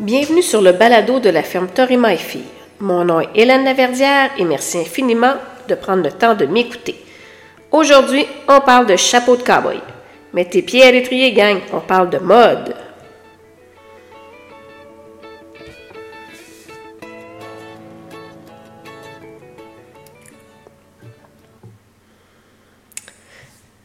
[0.00, 2.38] Bienvenue sur le balado de la ferme Torima et.
[2.78, 5.34] Mon nom est Hélène Laverdière et merci infiniment
[5.68, 6.96] de prendre le temps de m'écouter.
[7.70, 9.78] Aujourd'hui, on parle de chapeau de cowboy.
[10.32, 12.74] Mettez pieds à l'étrier, gang, on parle de mode.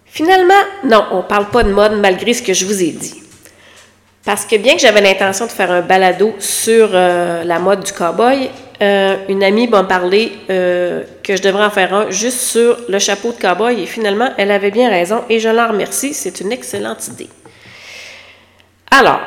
[0.05, 0.53] Finalement,
[0.85, 3.24] non, on parle pas de mode malgré ce que je vous ai dit.
[4.25, 7.93] Parce que bien que j'avais l'intention de faire un balado sur euh, la mode du
[7.93, 8.49] cowboy,
[8.81, 12.97] euh, une amie m'a parlé euh, que je devrais en faire un juste sur le
[12.97, 16.15] chapeau de cowboy et finalement, elle avait bien raison et je l'en remercie.
[16.15, 17.29] C'est une excellente idée.
[18.89, 19.19] Alors,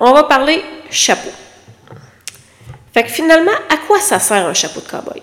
[0.00, 1.30] on va parler chapeau.
[2.94, 5.22] Fait que finalement, à quoi ça sert un chapeau de cowboy?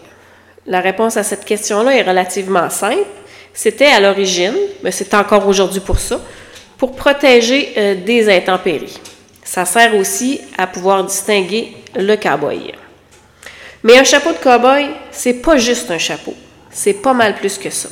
[0.67, 3.07] La réponse à cette question-là est relativement simple.
[3.51, 6.19] C'était à l'origine, mais c'est encore aujourd'hui pour ça,
[6.77, 8.99] pour protéger des intempéries.
[9.43, 12.73] Ça sert aussi à pouvoir distinguer le cowboy.
[13.83, 16.33] Mais un chapeau de cowboy, c'est pas juste un chapeau.
[16.69, 17.89] C'est pas mal plus que ça.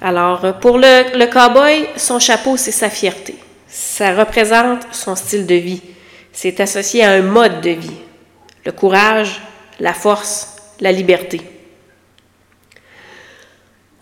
[0.00, 3.36] Alors, pour le, le cowboy, son chapeau, c'est sa fierté.
[3.68, 5.82] Ça représente son style de vie.
[6.32, 7.96] C'est associé à un mode de vie.
[8.64, 9.40] Le courage,
[9.78, 11.40] la force, la liberté.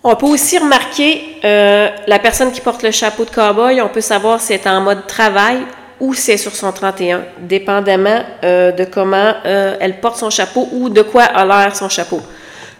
[0.04, 4.00] On peut aussi remarquer euh, la personne qui porte le chapeau de cowboy, on peut
[4.00, 5.58] savoir si elle est en mode travail
[6.00, 10.88] ou c'est sur son 31, dépendamment euh, de comment euh, elle porte son chapeau ou
[10.88, 12.20] de quoi a l'air son chapeau.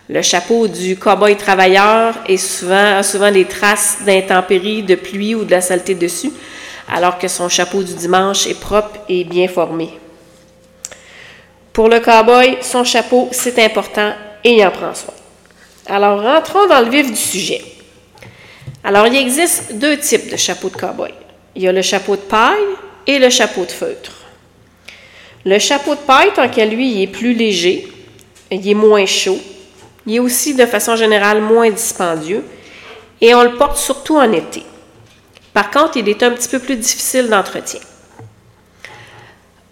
[0.09, 5.45] Le chapeau du cowboy travailleur est souvent, a souvent des traces d'intempéries, de pluie ou
[5.45, 6.31] de la saleté dessus,
[6.93, 9.91] alors que son chapeau du dimanche est propre et bien formé.
[11.73, 14.13] Pour le cowboy, son chapeau, c'est important
[14.45, 15.15] et il en prend soin.
[15.89, 17.63] Alors, rentrons dans le vif du sujet.
[18.85, 21.13] Alors, il existe deux types de chapeaux de cowboy.
[21.55, 22.77] Il y a le chapeau de paille
[23.07, 24.13] et le chapeau de feutre.
[25.45, 27.89] Le chapeau de paille, tant qu'à lui, il est plus léger,
[28.51, 29.39] il est moins chaud,
[30.07, 32.45] il est aussi de façon générale moins dispendieux
[33.21, 34.63] et on le porte surtout en été.
[35.53, 37.81] Par contre, il est un petit peu plus difficile d'entretien.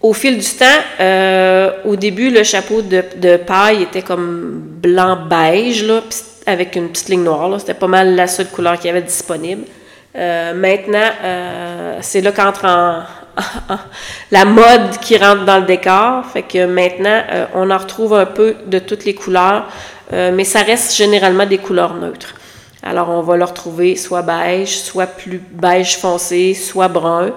[0.00, 5.84] Au fil du temps, euh, au début, le chapeau de, paille était comme blanc-beige,
[6.46, 7.58] avec une petite ligne noire.
[7.58, 9.64] C'était pas mal la seule couleur qu'il y avait disponible.
[10.14, 13.02] Euh, maintenant, euh, c'est là qu'entre en,
[14.30, 16.24] la mode qui rentre dans le décor.
[16.26, 17.22] Fait que maintenant,
[17.54, 19.66] on en retrouve un peu de toutes les couleurs,
[20.12, 22.34] mais ça reste généralement des couleurs neutres.
[22.86, 27.32] Alors, on va le retrouver soit beige, soit plus beige foncé, soit brun.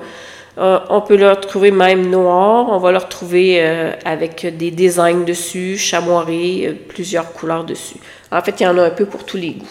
[0.57, 2.67] Euh, on peut le retrouver même noir.
[2.69, 7.95] On va le retrouver euh, avec des designs dessus, chamoiré, euh, plusieurs couleurs dessus.
[8.29, 9.65] En fait, il y en a un peu pour tous les goûts.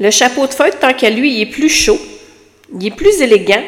[0.00, 1.98] Le chapeau de feutre, tant qu'à lui, il est plus chaud,
[2.78, 3.62] il est plus élégant.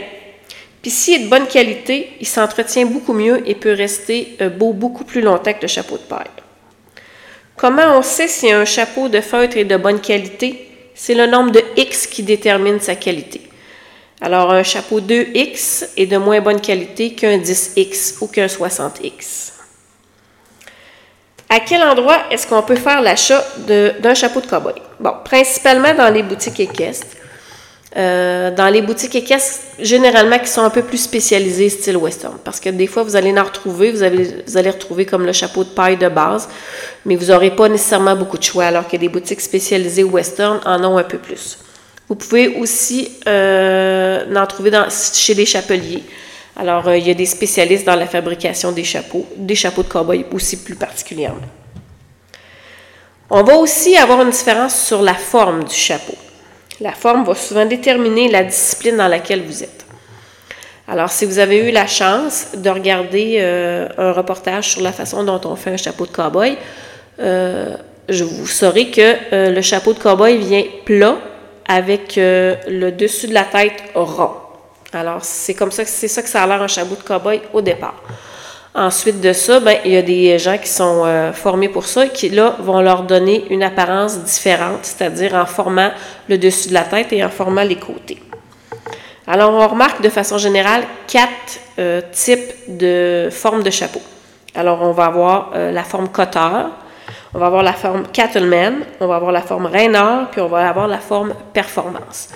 [0.82, 5.04] Puis s'il est de bonne qualité, il s'entretient beaucoup mieux et peut rester beau beaucoup
[5.04, 6.26] plus longtemps que le chapeau de paille.
[7.56, 10.66] Comment on sait si un chapeau de feutre est de bonne qualité?
[10.94, 13.42] C'est le nombre de X qui détermine sa qualité.
[14.22, 19.52] Alors, un chapeau 2X est de moins bonne qualité qu'un 10X ou qu'un 60X.
[21.48, 24.74] À quel endroit est-ce qu'on peut faire l'achat d'un chapeau de cowboy?
[24.98, 27.16] Bon, principalement dans les boutiques équestres.
[27.96, 32.36] Euh, dans les boutiques équestres, généralement, qui sont un peu plus spécialisées style western.
[32.44, 34.04] Parce que des fois, vous allez en retrouver, vous,
[34.46, 36.48] vous allez retrouver comme le chapeau de paille de base,
[37.04, 40.84] mais vous n'aurez pas nécessairement beaucoup de choix, alors que des boutiques spécialisées western en
[40.84, 41.58] ont un peu plus.
[42.08, 44.70] Vous pouvez aussi euh, en trouver
[45.12, 46.04] chez les chapeliers.
[46.56, 49.88] Alors, euh, il y a des spécialistes dans la fabrication des chapeaux, des chapeaux de
[49.88, 51.40] cow-boy aussi plus particulièrement.
[53.30, 56.14] On va aussi avoir une différence sur la forme du chapeau.
[56.80, 59.84] La forme va souvent déterminer la discipline dans laquelle vous êtes.
[60.88, 65.22] Alors, si vous avez eu la chance de regarder euh, un reportage sur la façon
[65.22, 66.56] dont on fait un chapeau de cow-boy,
[67.18, 71.16] je vous saurez que le chapeau de cow-boy vient plat
[71.70, 74.32] avec euh, le dessus de la tête rond.
[74.92, 77.60] Alors, c'est comme ça, c'est ça que ça a l'air un chapeau de cow-boy au
[77.60, 77.94] départ.
[78.74, 82.06] Ensuite de ça, ben, il y a des gens qui sont euh, formés pour ça,
[82.06, 85.90] qui là vont leur donner une apparence différente, c'est-à-dire en formant
[86.28, 88.22] le dessus de la tête et en formant les côtés.
[89.26, 94.00] Alors, on remarque de façon générale quatre euh, types de formes de chapeau.
[94.54, 96.66] Alors, on va avoir la forme cutter,
[97.32, 100.68] on va avoir la forme Cattleman, on va avoir la forme Rainer, puis on va
[100.68, 102.28] avoir la forme Performance.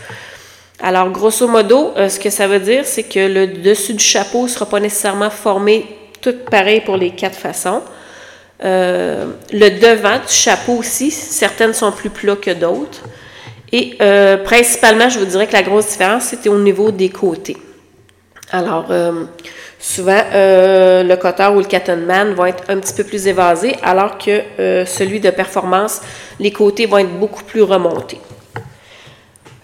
[0.81, 4.45] Alors, grosso modo, euh, ce que ça veut dire, c'est que le dessus du chapeau
[4.45, 5.87] ne sera pas nécessairement formé
[6.25, 7.83] tout pareil pour les quatre façons.
[8.65, 13.03] Euh, le devant du chapeau aussi, certaines sont plus plats que d'autres.
[13.73, 17.57] Et euh, principalement, je vous dirais que la grosse différence, c'était au niveau des côtés.
[18.51, 18.87] Alors,
[19.77, 23.77] Souvent, euh, le cutter ou le cotton man va être un petit peu plus évasé,
[23.83, 24.41] alors que
[24.87, 26.01] celui de performance,
[26.41, 28.19] les côtés vont être beaucoup plus remontés.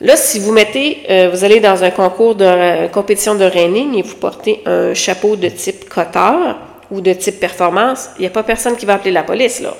[0.00, 4.02] Là, si vous mettez, euh, vous allez dans un concours de compétition de reining et
[4.02, 6.54] vous portez un chapeau de type cutter
[6.90, 9.76] ou de type performance, il n'y a pas personne qui va appeler la police, là.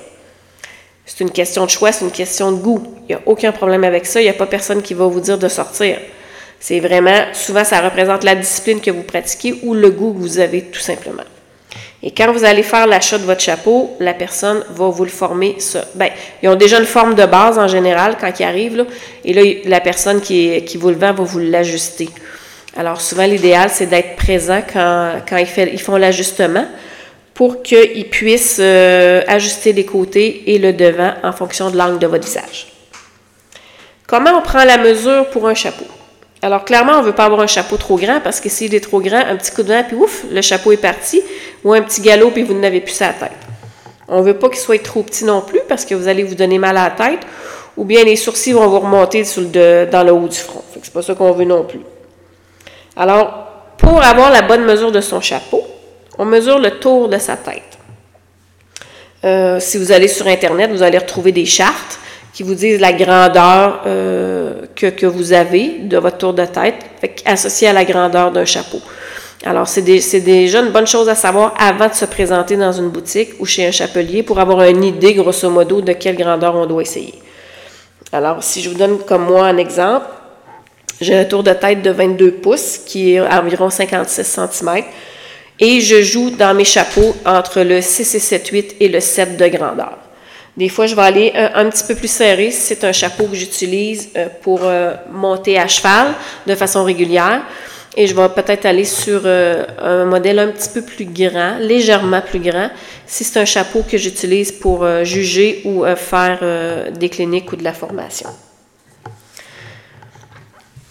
[1.07, 2.83] C'est une question de choix, c'est une question de goût.
[3.09, 4.21] Il n'y a aucun problème avec ça.
[4.21, 5.99] Il n'y a pas personne qui va vous dire de sortir.
[6.61, 10.39] C'est vraiment, souvent, ça représente la discipline que vous pratiquez ou le goût que vous
[10.39, 11.25] avez tout simplement.
[12.03, 15.57] Et quand vous allez faire l'achat de votre chapeau, la personne va vous le former.
[15.59, 15.85] Ça.
[15.95, 16.09] Ben,
[16.43, 18.77] ils ont déjà une forme de base en général quand ils arrivent.
[18.77, 18.85] Là,
[19.25, 22.09] et là, la personne qui, qui vous le vend va vous l'ajuster.
[22.77, 26.67] Alors souvent, l'idéal, c'est d'être présent quand, quand ils, ils font l'ajustement
[27.35, 32.07] pour qu'ils puissent euh, ajuster les côtés et le devant en fonction de l'angle de
[32.07, 32.69] votre visage.
[34.07, 35.87] Comment on prend la mesure pour un chapeau?
[36.43, 38.81] Alors clairement, on ne veut pas avoir un chapeau trop grand parce que s'il est
[38.81, 41.23] trop grand, un petit coup de vent, puis ouf, le chapeau est parti,
[41.65, 43.33] ou un petit galop, puis vous n'avez plus sa tête.
[44.09, 46.35] On ne veut pas qu'il soit trop petit non plus parce que vous allez vous
[46.35, 47.21] donner mal à la tête,
[47.77, 50.65] ou bien les sourcils vont vous remonter dans le haut du front.
[50.73, 51.81] Ce n'est pas ça qu'on veut non plus.
[52.97, 53.47] Alors,
[53.77, 55.63] pour avoir la bonne mesure de son chapeau,
[56.19, 57.63] on mesure le tour de sa tête.
[59.25, 61.99] Euh, si vous allez sur Internet, vous allez retrouver des chartes
[62.33, 66.77] qui vous disent la grandeur euh, que, vous avez de votre tour de tête,
[67.25, 68.81] associé à la grandeur d'un chapeau.
[69.45, 73.31] Alors, c'est déjà une bonne chose à savoir avant de se présenter dans une boutique
[73.41, 76.83] ou chez un chapelier pour avoir une idée, grosso modo, de quelle grandeur on doit
[76.83, 77.15] essayer.
[78.13, 80.07] Alors, si je vous donne comme moi un exemple,
[81.01, 84.85] j'ai un tour de tête de 22 pouces qui est environ 56 cm.
[85.59, 89.37] Et je joue dans mes chapeaux entre le 6 et 7, 8 et le 7
[89.37, 89.99] de grandeur.
[90.57, 93.37] Des fois, je vais aller un, petit peu plus serré si c'est un chapeau que
[93.37, 96.09] j'utilise euh, pour euh, monter à cheval
[96.47, 97.43] de façon régulière.
[97.97, 102.21] Et je vais peut-être aller sur euh, un modèle un petit peu plus grand, légèrement
[102.21, 102.71] plus grand,
[103.07, 106.39] si c'est un chapeau que j'utilise pour juger ou faire
[106.93, 108.29] des cliniques ou de la formation.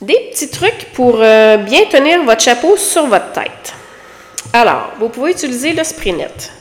[0.02, 3.74] Des petits trucs pour bien tenir votre chapeau sur votre tête.
[4.52, 6.59] Alors, vous pouvez utiliser le Sprinet.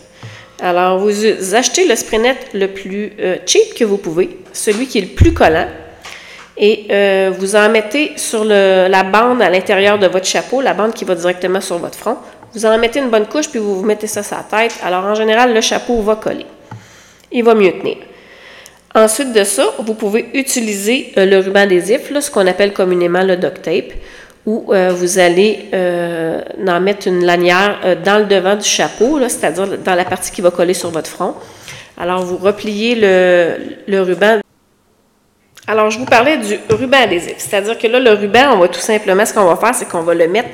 [0.61, 5.03] Alors, vous achetez le Sprinet le plus euh, cheap que vous pouvez, celui qui est
[5.03, 5.69] le plus collant,
[6.57, 10.93] et euh, vous en mettez sur la bande à l'intérieur de votre chapeau, la bande
[10.93, 12.17] qui va directement sur votre front.
[12.55, 14.75] Vous en mettez une bonne couche, puis vous vous mettez ça sur la tête.
[14.83, 16.47] Alors, en général, le chapeau va coller.
[17.31, 17.99] Il va mieux tenir.
[18.95, 23.37] Ensuite de ça, vous pouvez utiliser euh, le ruban adhésif, ce qu'on appelle communément le
[23.37, 23.93] duct tape
[24.49, 29.21] où euh, vous allez euh, en mettre une lanière euh, dans le devant du chapeau,
[29.29, 31.35] c'est-à-dire dans la partie qui va coller sur votre front.
[31.99, 34.39] Alors, vous repliez le, ruban.
[35.67, 38.81] Alors, je vous parlais du ruban adhésif, c'est-à-dire que là, le ruban, on va tout
[38.81, 40.49] simplement, ce qu'on va faire, c'est qu'on va le mettre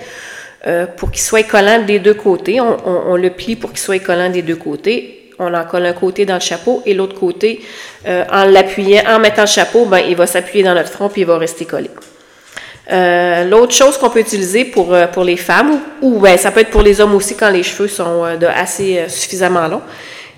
[0.96, 2.60] pour qu'il soit collant des deux côtés.
[2.60, 5.30] On, le plie pour qu'il soit collant des deux côtés.
[5.38, 7.60] On en colle un côté dans le chapeau et l'autre côté,
[8.06, 11.26] en l'appuyant, en mettant le chapeau, ben, il va s'appuyer dans notre front puis il
[11.26, 11.90] va rester collé.
[12.92, 16.60] Euh, l'autre chose qu'on peut utiliser pour, euh, pour les femmes, ou, ben, ça peut
[16.60, 19.80] être pour les hommes aussi quand les cheveux sont euh, assez suffisamment longs,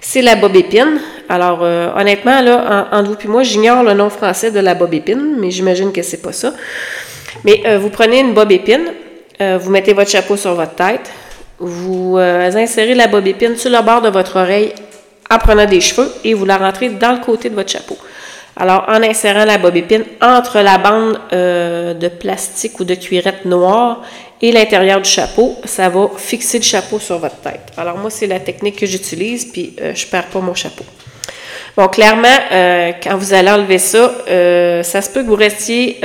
[0.00, 1.00] c'est la bobépine.
[1.28, 5.50] Alors, honnêtement, là, en, vous puis moi, j'ignore le nom français de la bobépine, mais
[5.50, 6.52] j'imagine que c'est pas ça.
[7.44, 8.84] Mais vous prenez une bobépine,
[9.40, 11.10] vous mettez votre chapeau sur votre tête,
[11.58, 14.72] vous insérez la bobépine sur le bord de votre oreille
[15.28, 17.98] en prenant des cheveux et vous la rentrez dans le côté de votre chapeau.
[18.58, 24.02] Alors, en insérant la bobépine entre la bande euh, de plastique ou de cuirette noire
[24.40, 27.72] et l'intérieur du chapeau, ça va fixer le chapeau sur votre tête.
[27.76, 30.84] Alors, moi, c'est la technique que j'utilise, puis euh, je ne perds pas mon chapeau.
[31.76, 34.10] Bon, clairement, euh, quand vous allez enlever ça,
[34.82, 36.00] ça se peut que vous restiez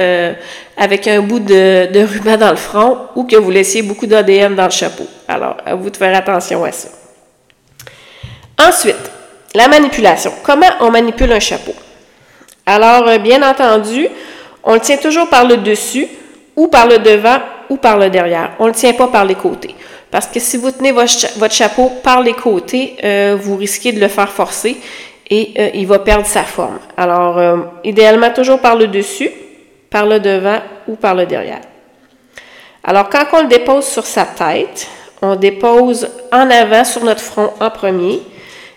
[0.76, 4.56] avec un bout de, de, ruban dans le front ou que vous laissiez beaucoup d'ADN
[4.56, 5.08] dans le chapeau.
[5.30, 6.90] Alors, à vous de faire attention à ça.
[8.60, 9.10] Ensuite,
[9.56, 10.34] la manipulation.
[10.44, 11.74] Comment on manipule un chapeau?
[12.72, 14.08] Alors, euh, bien entendu,
[14.64, 16.08] on le tient toujours par le dessus,
[16.56, 17.38] ou par le devant,
[17.70, 18.52] ou par le derrière.
[18.60, 19.76] On ne le tient pas par les côtés.
[20.10, 24.08] Parce que si vous tenez votre, chapeau par les côtés, euh, vous risquez de le
[24.08, 24.78] faire forcer
[25.30, 26.80] et euh, il va perdre sa forme.
[26.96, 27.42] Alors,
[27.84, 29.32] idéalement, toujours par le dessus,
[29.90, 31.62] par le devant ou par le derrière.
[32.86, 34.88] Alors, quand on le dépose sur sa tête,
[35.22, 38.22] on dépose en avant sur notre front en premier.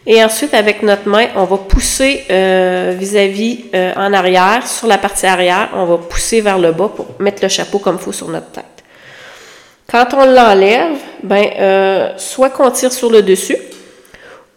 [0.06, 4.98] Et ensuite, avec notre main, on va pousser euh, vis-à-vis euh, en arrière, sur la
[4.98, 8.12] partie arrière, on va pousser vers le bas pour mettre le chapeau comme il faut
[8.12, 8.64] sur notre tête.
[9.90, 10.92] Quand on l'enlève,
[11.22, 13.56] ben, euh, soit qu'on tire sur le dessus,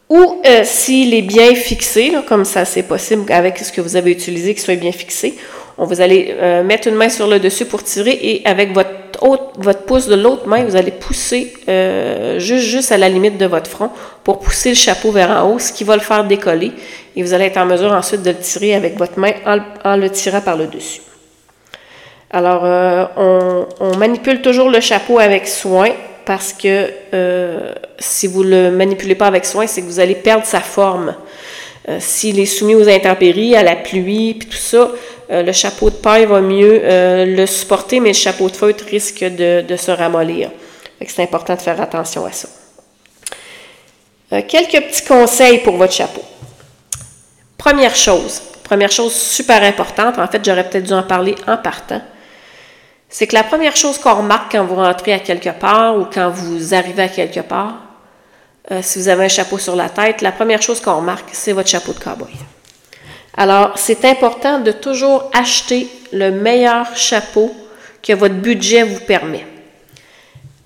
[0.10, 4.54] ou s'il est bien fixé, comme ça c'est possible avec ce que vous avez utilisé,
[4.54, 5.38] qu'il soit bien fixé,
[5.78, 8.90] on vous allez mettre une main sur le dessus pour tirer et avec votre
[9.22, 13.38] votre, votre pouce de l'autre main, vous allez pousser euh, juste, juste à la limite
[13.38, 13.90] de votre front
[14.24, 16.72] pour pousser le chapeau vers en haut, ce qui va le faire décoller.
[17.16, 19.32] Et vous allez être en mesure ensuite de le tirer avec votre main
[19.84, 21.02] en, le tirant par le dessus.
[22.30, 23.06] Alors, euh,
[23.80, 25.90] on, manipule toujours le chapeau avec soin
[26.26, 30.16] parce que euh, si vous ne le manipulez pas avec soin, c'est que vous allez
[30.16, 31.16] perdre sa forme.
[32.00, 34.92] S'il est soumis aux intempéries, à la pluie, puis tout ça,
[35.30, 38.86] euh, le chapeau de paille va mieux euh, le supporter, mais le chapeau de feutre
[38.86, 40.52] risque de, se ramollir.
[41.06, 42.48] C'est important de faire attention à ça.
[44.34, 46.24] Euh, quelques petits conseils pour votre chapeau.
[47.58, 52.02] Première chose, première chose super importante, en fait j'aurais peut-être dû en parler en partant,
[53.10, 56.30] c'est que la première chose qu'on remarque quand vous rentrez à quelque part ou quand
[56.30, 57.76] vous arrivez à quelque part,
[58.82, 61.70] si vous avez un chapeau sur la tête, la première chose qu'on remarque, c'est votre
[61.70, 62.28] chapeau de cowboy.
[63.38, 67.56] Alors, c'est important de toujours acheter le meilleur chapeau
[68.02, 69.46] que votre budget vous permet.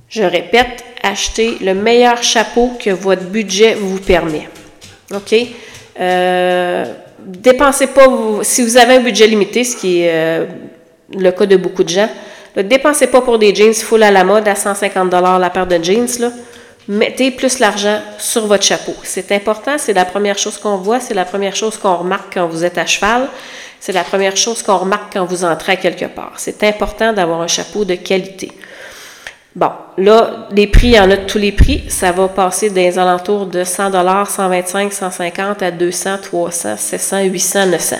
[0.10, 4.48] Je répète, achetez le meilleur chapeau que votre budget vous permet.
[5.14, 5.36] OK?
[6.00, 6.86] Euh,
[7.20, 8.08] dépensez pas,
[8.44, 10.46] si vous avez un budget limité, ce qui est euh,
[11.14, 12.10] le cas de beaucoup de gens,
[12.56, 15.82] ne dépensez pas pour des jeans full à la mode à 150 la paire de
[15.84, 16.08] jeans.
[16.20, 16.32] Là
[16.92, 18.94] mettez plus l'argent sur votre chapeau.
[19.04, 22.48] C'est important, c'est la première chose qu'on voit, c'est la première chose qu'on remarque quand
[22.48, 23.30] vous êtes à cheval,
[23.80, 26.34] c'est la première chose qu'on remarque quand vous entrez quelque part.
[26.36, 28.52] C'est important d'avoir un chapeau de qualité.
[29.56, 31.84] Bon, là, les prix, il y en a de tous les prix.
[31.90, 33.92] Ça va passer des alentours de 100
[34.26, 37.96] 125 150 à 200 300 700 800 900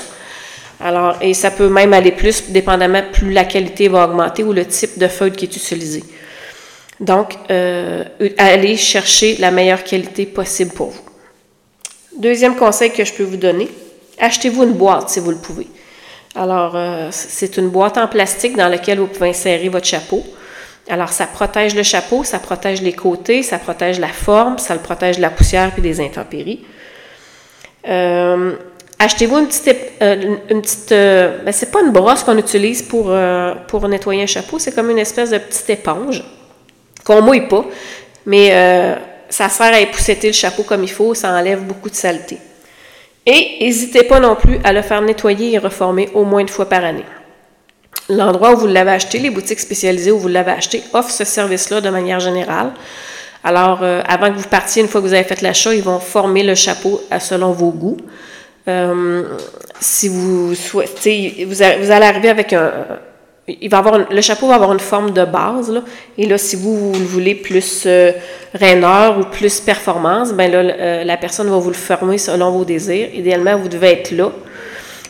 [0.84, 4.66] alors, et ça peut même aller plus, dépendamment plus la qualité va augmenter ou le
[4.66, 6.04] type de feuille qui est utilisé.
[7.02, 8.04] Donc, euh,
[8.38, 11.02] allez chercher la meilleure qualité possible pour vous.
[12.16, 13.68] Deuxième conseil que je peux vous donner,
[14.20, 15.68] achetez-vous une boîte si vous le pouvez.
[16.36, 20.24] Alors, euh, c'est une boîte en plastique dans laquelle vous pouvez insérer votre chapeau.
[20.90, 24.80] Alors, ça protège le chapeau, ça protège les côtés, ça protège la forme, ça le
[24.82, 26.64] protège de la poussière et des intempéries.
[27.88, 28.54] Euh,
[29.00, 29.68] achetez-vous une petite,
[30.00, 33.10] une ben, c'est pas une brosse qu'on utilise pour
[33.90, 36.24] nettoyer un chapeau, c'est comme une espèce de petite éponge
[37.04, 37.66] qu'on mouille pas,
[38.26, 38.96] mais euh,
[39.30, 42.38] ça sert à épousseter le chapeau comme il faut, ça enlève beaucoup de saleté.
[43.26, 46.68] Et n'hésitez pas non plus à le faire nettoyer et reformer au moins une fois
[46.68, 47.06] par année.
[48.10, 51.82] L'endroit où vous l'avez acheté, les boutiques spécialisées où vous l'avez acheté, offrent ce service-là
[51.82, 52.72] de manière générale.
[53.44, 56.00] Alors, euh, avant que vous partiez, une fois que vous avez fait l'achat, ils vont
[56.00, 57.98] former le chapeau selon vos goûts.
[58.68, 59.24] Euh,
[59.80, 62.72] si vous souhaitez, vous allez arriver avec un,
[63.62, 65.72] il va avoir le chapeau va avoir une forme de base.
[65.72, 65.82] Là,
[66.18, 68.12] et là, si vous, le voulez plus euh,
[68.54, 72.66] raineur ou plus performance, ben là, euh, la personne va vous le former selon vos
[72.66, 73.10] désirs.
[73.14, 74.32] Idéalement, vous devez être là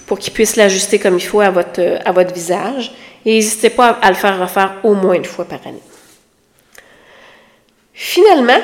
[0.07, 2.91] pour qu'il puisse l'ajuster comme il faut à votre, euh, à votre visage.
[3.25, 5.81] Et n'hésitez pas à, le faire refaire au moins une fois par année.
[7.93, 8.60] Finalement,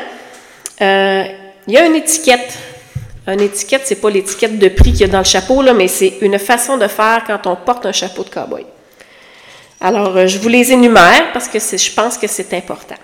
[0.79, 2.57] il y a une étiquette.
[3.27, 5.87] Une étiquette, c'est pas l'étiquette de prix qu'il y a dans le chapeau, là, mais
[5.87, 8.65] c'est une façon de faire quand on porte un chapeau de cowboy.
[9.79, 12.95] Alors, euh, je vous les énumère parce que je pense que c'est important.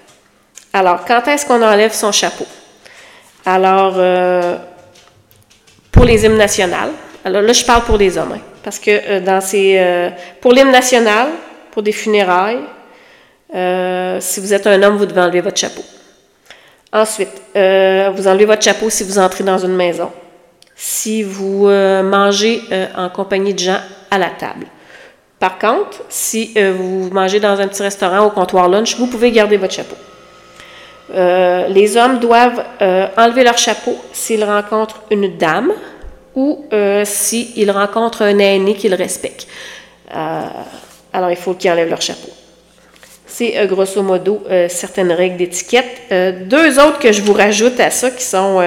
[0.72, 2.48] Alors, quand est-ce qu'on enlève son chapeau?
[3.46, 4.58] Alors, euh,
[5.92, 6.92] pour les hymnes nationales,
[7.24, 10.12] alors là, je parle pour les hommes, hein, parce que euh, dans ces,
[10.42, 11.28] pour l'hymne national,
[11.72, 12.64] pour des funérailles,
[14.20, 15.84] si vous êtes un homme, vous devez enlever votre chapeau.
[16.92, 20.12] Ensuite, vous enlevez votre chapeau si vous entrez dans une maison,
[20.76, 22.62] si vous mangez
[22.96, 24.66] en compagnie de gens à la table.
[25.44, 29.30] Par contre, si euh, vous mangez dans un petit restaurant au comptoir lunch, vous pouvez
[29.30, 29.98] garder votre chapeau.
[31.14, 35.74] Euh, les hommes doivent euh, enlever leur chapeau s'ils rencontrent une dame
[36.34, 36.64] ou
[37.04, 39.46] s'ils rencontrent un aîné qu'ils respectent.
[40.10, 42.30] alors, il faut qu'ils enlèvent leur chapeau.
[43.28, 46.48] C'est grosso modo certaines règles d'étiquette.
[46.48, 48.62] deux autres que je vous rajoute à ça qui sont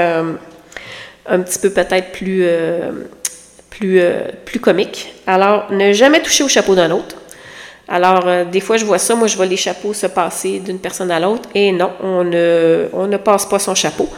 [1.26, 2.46] un petit peu peut-être plus
[3.76, 5.12] plus, euh, plus comique.
[5.26, 7.16] Alors, ne jamais toucher au chapeau d'un autre.
[7.88, 10.78] Alors, euh, des fois, je vois ça, moi, je vois les chapeaux se passer d'une
[10.78, 14.08] personne à l'autre, et non, on ne, passe pas son chapeau.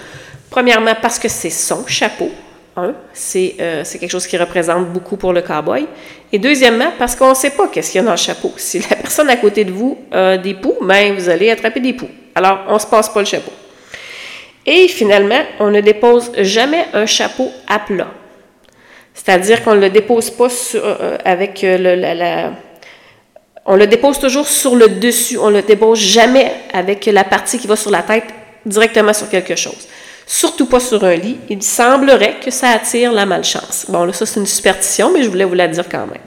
[0.49, 2.31] Premièrement, parce que c'est son chapeau.
[2.77, 5.87] Hein, c'est quelque chose qui représente beaucoup pour le cowboy.
[6.33, 8.53] Et deuxièmement, parce qu'on ne sait pas qu'est-ce qu'il y a dans le chapeau.
[8.57, 11.93] Si la personne à côté de vous a des poux, ben, vous allez attraper des
[11.93, 12.09] poux.
[12.35, 13.53] Alors, on ne se passe pas le chapeau.
[14.65, 18.09] Et finalement, on ne dépose jamais un chapeau à plat.
[19.25, 22.53] C'est-à-dire qu'on ne le dépose pas euh, avec euh, le, la,
[23.67, 25.37] On le dépose toujours sur le dessus.
[25.39, 28.25] On ne le dépose jamais avec la partie qui va sur la tête
[28.65, 29.89] directement sur quelque chose.
[30.25, 31.39] Surtout pas sur un lit.
[31.49, 33.87] Il semblerait que ça attire la malchance.
[33.89, 36.23] Bon, là, ça, c'est une superstition, mais je voulais vous la dire quand même.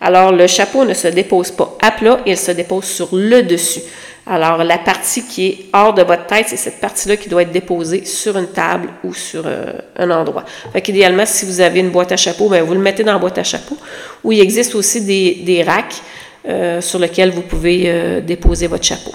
[0.00, 3.80] Alors, le chapeau ne se dépose pas à plat, il se dépose sur le dessus.
[4.26, 7.52] Alors, la partie qui est hors de votre tête, c'est cette partie-là qui doit être
[7.52, 10.44] déposée sur une table ou sur euh, un endroit.
[10.72, 13.18] Fait qu'idéalement, si vous avez une boîte à chapeau, bien, vous le mettez dans la
[13.18, 13.76] boîte à chapeau.
[14.22, 16.00] Ou il existe aussi des, des racks
[16.48, 19.12] euh, sur lesquels vous pouvez euh, déposer votre chapeau.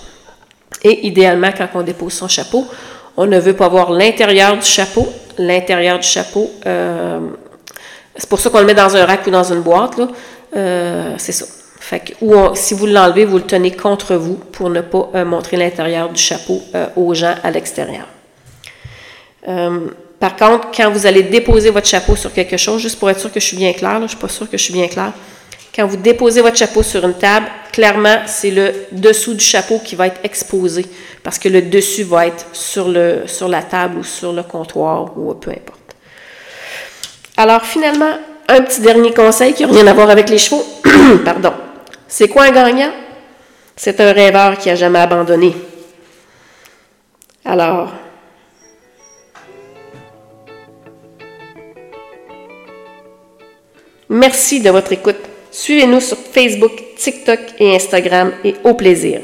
[0.84, 2.68] Et idéalement, quand on dépose son chapeau,
[3.18, 5.12] on ne veut pas voir l'intérieur du chapeau.
[5.40, 6.52] L'intérieur du chapeau,
[8.16, 10.00] c'est pour ça qu'on le met dans un rack ou dans une boîte.
[10.54, 11.46] c'est ça
[12.22, 16.10] ou si vous l'enlevez, vous le tenez contre vous pour ne pas euh, montrer l'intérieur
[16.10, 18.06] du chapeau euh, aux gens à l'extérieur.
[19.48, 19.88] Euh,
[20.20, 23.32] par contre, quand vous allez déposer votre chapeau sur quelque chose, juste pour être sûr
[23.32, 25.14] que je suis bien claire, je ne suis pas sûre que je suis bien claire,
[25.74, 29.96] quand vous déposez votre chapeau sur une table, clairement, c'est le dessous du chapeau qui
[29.96, 30.86] va être exposé
[31.24, 35.18] parce que le dessus va être sur, le, sur la table ou sur le comptoir
[35.18, 35.80] ou peu importe.
[37.38, 38.18] Alors finalement,
[38.50, 40.66] un petit dernier conseil qui n'a rien à voir avec les chevaux.
[41.24, 41.54] Pardon.
[42.12, 42.92] C'est quoi un gagnant?
[43.76, 45.56] C'est un rêveur qui n'a jamais abandonné.
[47.46, 47.94] Alors,
[54.10, 55.18] merci de votre écoute.
[55.52, 59.22] Suivez-nous sur Facebook, TikTok et Instagram et au plaisir.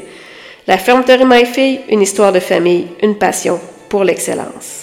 [0.68, 4.75] La fermeture My Fille, une histoire de famille, une passion pour l'excellence.